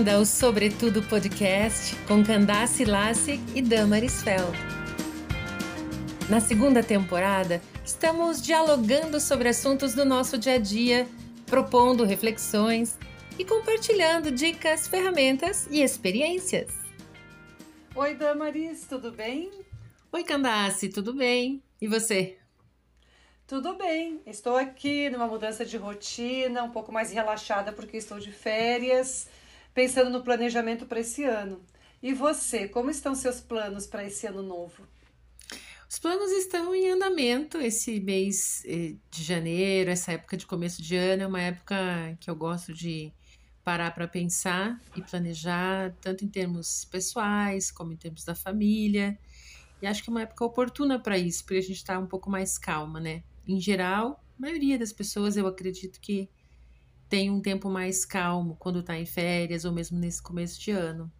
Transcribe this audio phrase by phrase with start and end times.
[0.00, 4.56] Bem-vinda ao Sobretudo Podcast com Candace Lassig e Damaris Feld.
[6.26, 11.06] Na segunda temporada, estamos dialogando sobre assuntos do nosso dia a dia,
[11.44, 12.96] propondo reflexões
[13.38, 16.70] e compartilhando dicas, ferramentas e experiências.
[17.94, 19.50] Oi, Damaris, tudo bem?
[20.10, 21.62] Oi, Candace, tudo bem?
[21.78, 22.38] E você?
[23.46, 28.32] Tudo bem, estou aqui numa mudança de rotina, um pouco mais relaxada porque estou de
[28.32, 29.28] férias,
[29.74, 31.60] pensando no planejamento para esse ano.
[32.02, 34.86] E você, como estão seus planos para esse ano novo?
[35.88, 37.58] Os planos estão em andamento.
[37.58, 41.76] Esse mês eh, de janeiro, essa época de começo de ano, é uma época
[42.20, 43.12] que eu gosto de
[43.64, 49.18] parar para pensar e planejar, tanto em termos pessoais como em termos da família.
[49.82, 52.30] E acho que é uma época oportuna para isso, porque a gente está um pouco
[52.30, 53.22] mais calma, né?
[53.46, 56.28] em geral, a maioria das pessoas eu acredito que
[57.10, 61.12] tem um tempo mais calmo quando está em férias ou mesmo nesse começo de ano.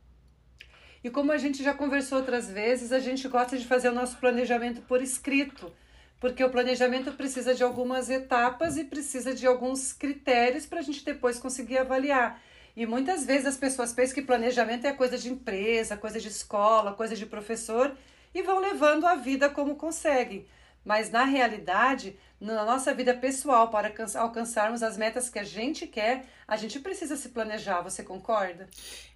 [1.02, 4.16] E como a gente já conversou outras vezes, a gente gosta de fazer o nosso
[4.18, 5.72] planejamento por escrito,
[6.20, 11.04] porque o planejamento precisa de algumas etapas e precisa de alguns critérios para a gente
[11.04, 12.40] depois conseguir avaliar.
[12.76, 16.94] E muitas vezes as pessoas pensam que planejamento é coisa de empresa, coisa de escola,
[16.94, 17.96] coisa de professor
[18.32, 20.46] e vão levando a vida como conseguem.
[20.84, 26.26] Mas na realidade, na nossa vida pessoal, para alcançarmos as metas que a gente quer,
[26.48, 27.82] a gente precisa se planejar.
[27.82, 28.68] Você concorda?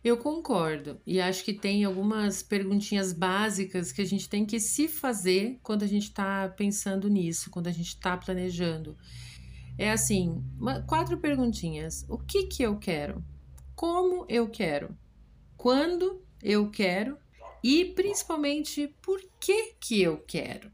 [0.02, 1.00] Eu concordo.
[1.06, 5.82] E acho que tem algumas perguntinhas básicas que a gente tem que se fazer quando
[5.82, 8.96] a gente está pensando nisso, quando a gente está planejando.
[9.78, 12.04] É assim, uma, quatro perguntinhas.
[12.08, 13.24] O que que eu quero?
[13.74, 14.96] Como eu quero?
[15.56, 17.18] Quando eu quero?
[17.62, 20.70] E principalmente, por que que eu quero?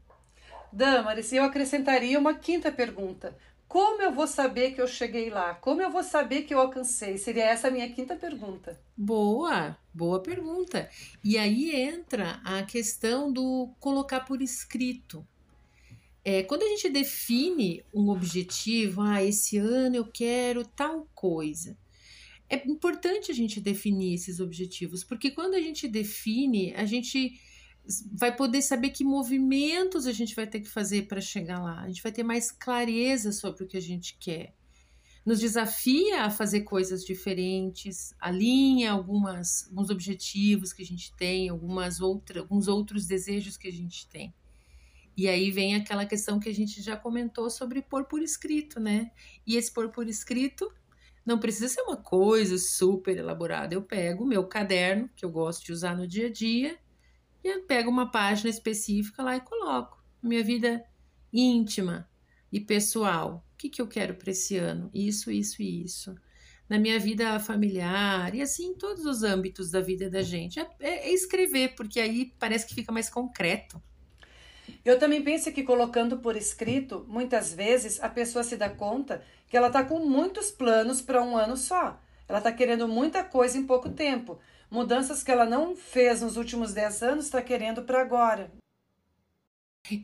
[0.71, 3.37] Damaris, eu acrescentaria uma quinta pergunta.
[3.67, 5.53] Como eu vou saber que eu cheguei lá?
[5.55, 7.17] Como eu vou saber que eu alcancei?
[7.17, 8.77] Seria essa a minha quinta pergunta.
[8.97, 10.89] Boa, boa pergunta.
[11.23, 15.25] E aí entra a questão do colocar por escrito.
[16.23, 21.77] É, quando a gente define um objetivo, ah, esse ano eu quero tal coisa.
[22.49, 27.39] É importante a gente definir esses objetivos, porque quando a gente define, a gente
[28.11, 31.81] vai poder saber que movimentos a gente vai ter que fazer para chegar lá.
[31.81, 34.53] A gente vai ter mais clareza sobre o que a gente quer.
[35.25, 41.99] Nos desafia a fazer coisas diferentes, alinha algumas, alguns objetivos que a gente tem, algumas
[41.99, 44.33] outra, alguns outros desejos que a gente tem.
[45.15, 49.11] E aí vem aquela questão que a gente já comentou sobre pôr por escrito, né?
[49.45, 50.71] E esse pôr por escrito
[51.23, 53.75] não precisa ser uma coisa super elaborada.
[53.75, 56.79] Eu pego o meu caderno, que eu gosto de usar no dia a dia,
[57.43, 60.03] e eu pego uma página específica lá e coloco.
[60.21, 60.83] Minha vida
[61.33, 62.09] íntima
[62.51, 63.45] e pessoal.
[63.53, 64.89] O que, que eu quero para esse ano?
[64.93, 66.15] Isso, isso e isso.
[66.69, 70.59] Na minha vida familiar e assim em todos os âmbitos da vida da gente.
[70.59, 73.81] É, é, é escrever, porque aí parece que fica mais concreto.
[74.83, 79.57] Eu também penso que colocando por escrito, muitas vezes a pessoa se dá conta que
[79.57, 81.99] ela está com muitos planos para um ano só.
[82.27, 84.39] Ela está querendo muita coisa em pouco tempo.
[84.71, 88.49] Mudanças que ela não fez nos últimos 10 anos, está querendo para agora.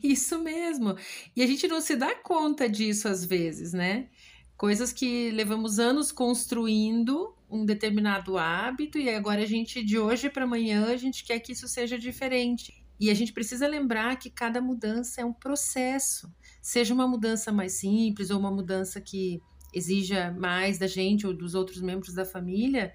[0.02, 0.94] Isso mesmo.
[1.34, 4.10] E a gente não se dá conta disso às vezes, né?
[4.58, 10.44] Coisas que levamos anos construindo um determinado hábito e agora a gente, de hoje para
[10.44, 12.84] amanhã, a gente quer que isso seja diferente.
[13.00, 16.30] E a gente precisa lembrar que cada mudança é um processo.
[16.60, 19.40] Seja uma mudança mais simples ou uma mudança que
[19.72, 22.92] exija mais da gente ou dos outros membros da família,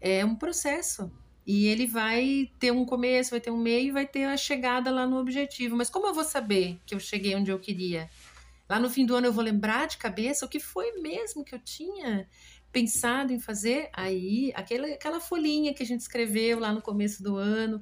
[0.00, 1.10] é um processo.
[1.46, 5.06] E ele vai ter um começo, vai ter um meio, vai ter a chegada lá
[5.06, 5.76] no objetivo.
[5.76, 8.10] Mas como eu vou saber que eu cheguei onde eu queria?
[8.68, 11.54] Lá no fim do ano eu vou lembrar de cabeça o que foi mesmo que
[11.54, 12.28] eu tinha
[12.72, 13.88] pensado em fazer.
[13.92, 17.80] Aí, aquela, aquela folhinha que a gente escreveu lá no começo do ano.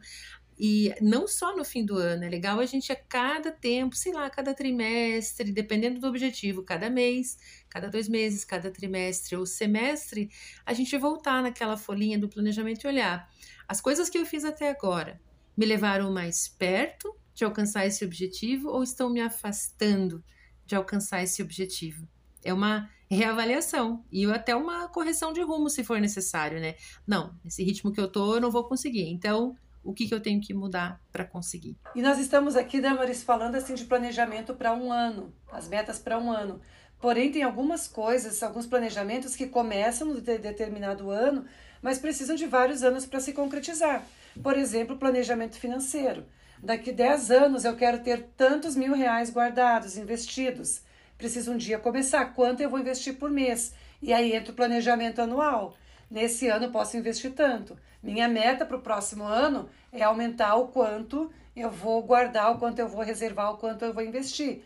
[0.58, 4.12] E não só no fim do ano, é legal a gente a cada tempo, sei
[4.12, 7.36] lá, cada trimestre, dependendo do objetivo, cada mês,
[7.68, 10.30] cada dois meses, cada trimestre ou semestre,
[10.64, 13.28] a gente voltar naquela folhinha do planejamento e olhar.
[13.66, 15.20] As coisas que eu fiz até agora
[15.56, 20.22] me levaram mais perto de alcançar esse objetivo ou estão me afastando
[20.64, 22.08] de alcançar esse objetivo?
[22.44, 26.76] É uma reavaliação e até uma correção de rumo se for necessário, né?
[27.06, 29.08] Não, esse ritmo que eu tô, eu não vou conseguir.
[29.08, 31.76] Então, o que, que eu tenho que mudar para conseguir.
[31.94, 36.18] E nós estamos aqui, Damaris, falando assim de planejamento para um ano, as metas para
[36.18, 36.60] um ano.
[37.00, 41.44] Porém, tem algumas coisas, alguns planejamentos que começam no de determinado ano,
[41.82, 44.02] mas precisam de vários anos para se concretizar.
[44.42, 46.24] Por exemplo, planejamento financeiro.
[46.62, 50.80] Daqui 10 anos eu quero ter tantos mil reais guardados, investidos.
[51.18, 52.24] Preciso um dia começar.
[52.32, 53.74] Quanto eu vou investir por mês?
[54.00, 55.76] E aí entra o planejamento anual.
[56.14, 57.76] Nesse ano posso investir tanto.
[58.00, 62.78] Minha meta para o próximo ano é aumentar o quanto eu vou guardar, o quanto
[62.78, 64.62] eu vou reservar, o quanto eu vou investir.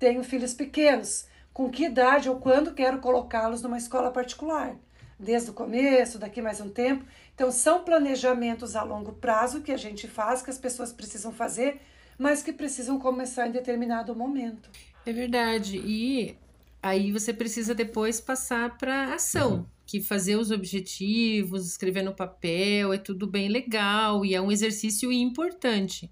[0.00, 1.28] Tenho filhos pequenos.
[1.52, 4.74] Com que idade ou quando quero colocá-los numa escola particular?
[5.16, 7.04] Desde o começo, daqui mais um tempo.
[7.34, 11.80] Então, são planejamentos a longo prazo que a gente faz, que as pessoas precisam fazer,
[12.18, 14.70] mas que precisam começar em determinado momento.
[15.06, 15.76] É verdade.
[15.76, 16.36] E
[16.82, 22.98] aí você precisa depois passar para ação, que fazer os objetivos, escrever no papel, é
[22.98, 26.10] tudo bem legal e é um exercício importante.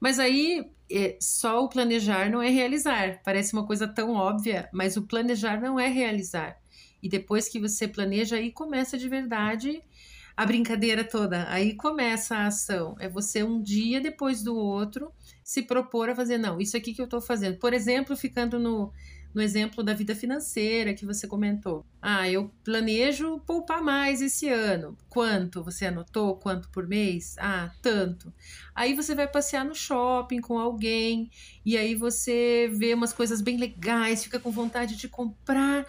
[0.00, 3.20] Mas aí é, só o planejar não é realizar.
[3.22, 6.58] Parece uma coisa tão óbvia, mas o planejar não é realizar.
[7.02, 9.82] E depois que você planeja, aí começa de verdade
[10.36, 11.46] a brincadeira toda.
[11.50, 12.96] Aí começa a ação.
[12.98, 15.12] É você um dia depois do outro
[15.44, 17.58] se propor a fazer, não, isso aqui que eu estou fazendo.
[17.58, 18.92] Por exemplo, ficando no,
[19.34, 21.84] no exemplo da vida financeira que você comentou.
[22.02, 24.96] Ah, eu planejo poupar mais esse ano.
[25.08, 25.62] Quanto?
[25.62, 26.36] Você anotou?
[26.36, 27.36] Quanto por mês?
[27.38, 28.32] Ah, tanto.
[28.74, 31.30] Aí você vai passear no shopping com alguém
[31.64, 35.86] e aí você vê umas coisas bem legais, fica com vontade de comprar,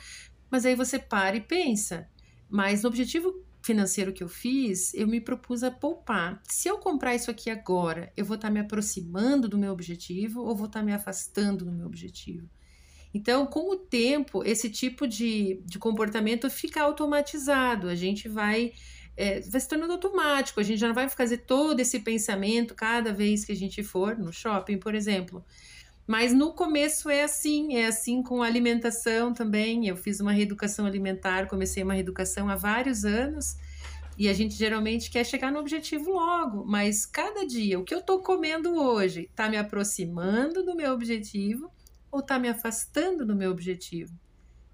[0.50, 2.08] mas aí você para e pensa.
[2.50, 3.34] Mas no objetivo
[3.64, 6.42] financeiro que eu fiz, eu me propus a poupar.
[6.50, 10.56] Se eu comprar isso aqui agora, eu vou estar me aproximando do meu objetivo ou
[10.56, 12.50] vou estar me afastando do meu objetivo?
[13.13, 17.90] Então, com o tempo, esse tipo de, de comportamento fica automatizado.
[17.90, 18.72] A gente vai,
[19.18, 20.60] é, vai se tornando automático.
[20.60, 24.18] A gente já não vai fazer todo esse pensamento cada vez que a gente for
[24.18, 25.44] no shopping, por exemplo.
[26.08, 29.88] Mas no começo é assim, é assim com a alimentação também.
[29.88, 33.57] Eu fiz uma reeducação alimentar, comecei uma reeducação há vários anos.
[34.18, 38.00] E a gente geralmente quer chegar no objetivo logo, mas cada dia, o que eu
[38.00, 41.72] estou comendo hoje está me aproximando do meu objetivo
[42.12, 44.13] ou está me afastando do meu objetivo?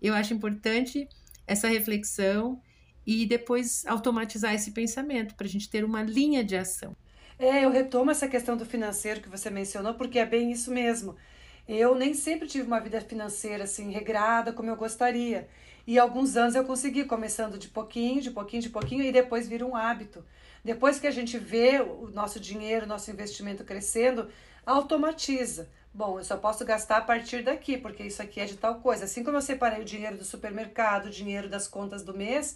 [0.02, 1.08] Eu acho importante
[1.46, 2.62] essa reflexão
[3.06, 6.96] e depois automatizar esse pensamento para a gente ter uma linha de ação.
[7.40, 11.16] É, eu retomo essa questão do financeiro que você mencionou, porque é bem isso mesmo.
[11.68, 15.48] Eu nem sempre tive uma vida financeira assim regrada como eu gostaria.
[15.86, 19.66] E alguns anos eu consegui, começando de pouquinho, de pouquinho, de pouquinho, e depois vira
[19.66, 20.26] um hábito.
[20.64, 24.28] Depois que a gente vê o nosso dinheiro, o nosso investimento crescendo,
[24.66, 25.70] automatiza.
[25.98, 29.06] Bom, eu só posso gastar a partir daqui, porque isso aqui é de tal coisa.
[29.06, 32.56] Assim como eu separei o dinheiro do supermercado, o dinheiro das contas do mês,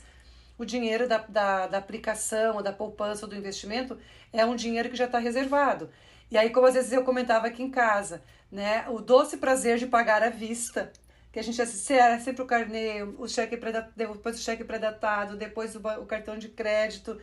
[0.60, 3.98] o dinheiro da, da, da aplicação, da poupança, ou do investimento,
[4.32, 5.90] é um dinheiro que já está reservado.
[6.30, 8.22] E aí, como às vezes eu comentava aqui em casa,
[8.52, 10.92] né, o doce prazer de pagar à vista,
[11.32, 13.58] que a gente assistia sempre o carnê, o cheque
[13.96, 17.20] depois o cheque predatado, depois o cartão de crédito.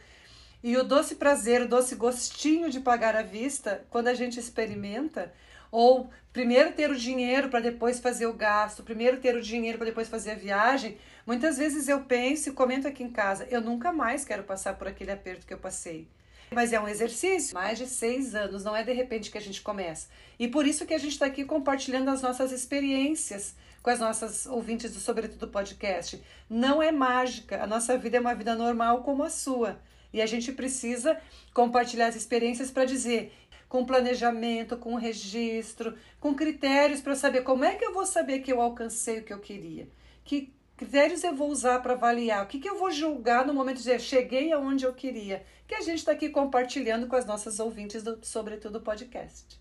[0.65, 5.33] E o doce prazer, o doce gostinho de pagar à vista, quando a gente experimenta,
[5.71, 9.87] ou primeiro ter o dinheiro para depois fazer o gasto, primeiro ter o dinheiro para
[9.87, 10.97] depois fazer a viagem.
[11.27, 14.89] Muitas vezes eu penso e comento aqui em casa, eu nunca mais quero passar por
[14.89, 16.09] aquele aperto que eu passei.
[16.51, 19.61] Mas é um exercício, mais de seis anos, não é de repente que a gente
[19.61, 20.09] começa.
[20.39, 24.47] E por isso que a gente está aqui compartilhando as nossas experiências com as nossas
[24.47, 26.23] ouvintes do Sobretudo Podcast.
[26.49, 29.81] Não é mágica, a nossa vida é uma vida normal como a sua.
[30.13, 31.21] E a gente precisa
[31.53, 33.33] compartilhar as experiências para dizer:
[33.69, 38.53] com planejamento, com registro, com critérios para saber como é que eu vou saber que
[38.53, 39.89] eu alcancei o que eu queria.
[40.25, 42.45] Que critérios eu vou usar para avaliar?
[42.45, 45.45] O que, que eu vou julgar no momento de dizer cheguei aonde eu queria?
[45.67, 49.61] Que a gente está aqui compartilhando com as nossas ouvintes do Sobretudo Podcast.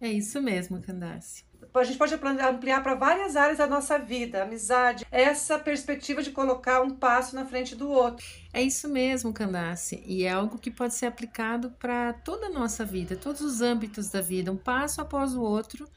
[0.00, 5.06] É isso mesmo, Candace a gente pode ampliar para várias áreas da nossa vida, amizade,
[5.10, 8.24] essa perspectiva de colocar um passo na frente do outro.
[8.52, 12.84] É isso mesmo, Candace, e é algo que pode ser aplicado para toda a nossa
[12.84, 15.88] vida, todos os âmbitos da vida, um passo após o outro,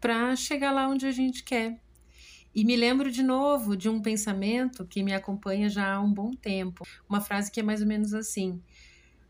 [0.00, 1.78] para chegar lá onde a gente quer.
[2.54, 6.32] E me lembro de novo de um pensamento que me acompanha já há um bom
[6.32, 8.60] tempo, uma frase que é mais ou menos assim: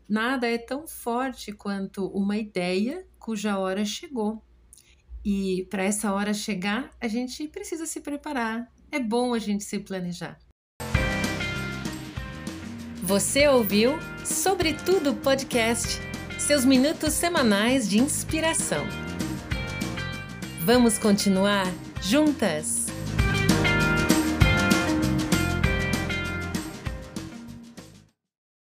[0.09, 4.43] Nada é tão forte quanto uma ideia cuja hora chegou.
[5.23, 8.67] E para essa hora chegar, a gente precisa se preparar.
[8.91, 10.37] É bom a gente se planejar.
[13.01, 15.99] Você ouviu Sobretudo Podcast
[16.39, 18.83] seus minutos semanais de inspiração.
[20.65, 21.67] Vamos continuar
[22.01, 22.80] juntas?